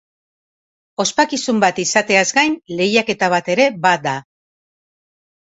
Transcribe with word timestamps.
Ospakizun 1.03 1.59
bat 1.63 1.81
izateaz 1.83 2.23
gain, 2.39 2.57
lehiaketa 2.81 3.31
bat 3.35 3.53
ere 3.57 3.69
bada. 3.87 4.17